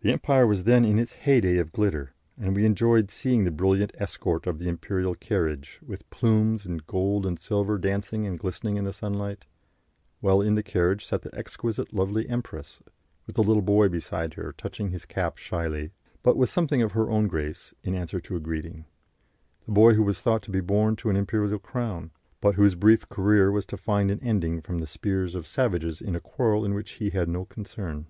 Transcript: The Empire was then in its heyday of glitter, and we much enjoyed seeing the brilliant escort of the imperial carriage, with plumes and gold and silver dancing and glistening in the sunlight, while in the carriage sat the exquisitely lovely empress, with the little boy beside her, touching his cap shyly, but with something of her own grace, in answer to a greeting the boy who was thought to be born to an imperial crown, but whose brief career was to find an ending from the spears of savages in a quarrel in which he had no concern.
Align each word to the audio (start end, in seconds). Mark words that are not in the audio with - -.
The 0.00 0.12
Empire 0.12 0.46
was 0.46 0.64
then 0.64 0.84
in 0.84 0.98
its 0.98 1.14
heyday 1.14 1.56
of 1.56 1.72
glitter, 1.72 2.12
and 2.38 2.54
we 2.54 2.60
much 2.60 2.66
enjoyed 2.66 3.10
seeing 3.10 3.44
the 3.44 3.50
brilliant 3.50 3.90
escort 3.94 4.46
of 4.46 4.58
the 4.58 4.68
imperial 4.68 5.14
carriage, 5.14 5.80
with 5.82 6.10
plumes 6.10 6.66
and 6.66 6.86
gold 6.86 7.24
and 7.24 7.40
silver 7.40 7.78
dancing 7.78 8.26
and 8.26 8.38
glistening 8.38 8.76
in 8.76 8.84
the 8.84 8.92
sunlight, 8.92 9.46
while 10.20 10.42
in 10.42 10.56
the 10.56 10.62
carriage 10.62 11.06
sat 11.06 11.22
the 11.22 11.34
exquisitely 11.34 11.96
lovely 11.98 12.28
empress, 12.28 12.82
with 13.26 13.36
the 13.36 13.42
little 13.42 13.62
boy 13.62 13.88
beside 13.88 14.34
her, 14.34 14.52
touching 14.58 14.90
his 14.90 15.06
cap 15.06 15.38
shyly, 15.38 15.90
but 16.22 16.36
with 16.36 16.50
something 16.50 16.82
of 16.82 16.92
her 16.92 17.08
own 17.10 17.26
grace, 17.26 17.72
in 17.82 17.94
answer 17.94 18.20
to 18.20 18.36
a 18.36 18.40
greeting 18.40 18.84
the 19.64 19.72
boy 19.72 19.94
who 19.94 20.02
was 20.02 20.20
thought 20.20 20.42
to 20.42 20.50
be 20.50 20.60
born 20.60 20.96
to 20.96 21.08
an 21.08 21.16
imperial 21.16 21.58
crown, 21.58 22.10
but 22.42 22.56
whose 22.56 22.74
brief 22.74 23.08
career 23.08 23.50
was 23.50 23.64
to 23.64 23.78
find 23.78 24.10
an 24.10 24.20
ending 24.22 24.60
from 24.60 24.80
the 24.80 24.86
spears 24.86 25.34
of 25.34 25.46
savages 25.46 26.02
in 26.02 26.14
a 26.14 26.20
quarrel 26.20 26.62
in 26.62 26.74
which 26.74 26.90
he 27.00 27.08
had 27.08 27.26
no 27.30 27.46
concern. 27.46 28.04